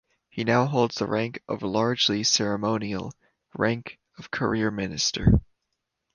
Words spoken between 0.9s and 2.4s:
the rank of largely